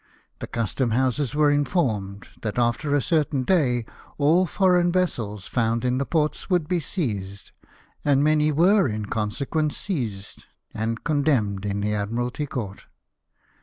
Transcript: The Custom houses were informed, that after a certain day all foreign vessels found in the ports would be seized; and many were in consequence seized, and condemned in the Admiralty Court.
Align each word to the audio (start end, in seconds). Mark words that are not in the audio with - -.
The 0.39 0.47
Custom 0.47 0.89
houses 0.89 1.35
were 1.35 1.51
informed, 1.51 2.27
that 2.41 2.57
after 2.57 2.95
a 2.95 3.01
certain 3.03 3.43
day 3.43 3.85
all 4.17 4.47
foreign 4.47 4.91
vessels 4.91 5.45
found 5.47 5.85
in 5.85 5.99
the 5.99 6.07
ports 6.07 6.49
would 6.49 6.67
be 6.67 6.79
seized; 6.79 7.51
and 8.03 8.23
many 8.23 8.51
were 8.51 8.87
in 8.87 9.05
consequence 9.05 9.77
seized, 9.77 10.47
and 10.73 11.03
condemned 11.03 11.67
in 11.67 11.81
the 11.81 11.93
Admiralty 11.93 12.47
Court. 12.47 12.85